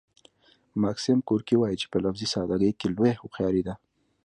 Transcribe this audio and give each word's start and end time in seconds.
ماکسیم 0.83 1.17
ګورکي 1.27 1.55
وايي 1.57 1.77
چې 1.81 1.87
په 1.91 1.97
لفظي 2.03 2.27
ساده 2.33 2.55
ګۍ 2.61 2.71
کې 2.79 2.87
لویه 2.95 3.13
هوښیاري 3.21 3.61
ده 3.67 3.73